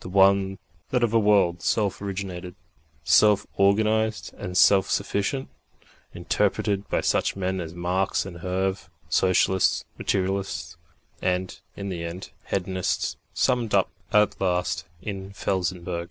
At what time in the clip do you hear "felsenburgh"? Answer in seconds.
15.32-16.10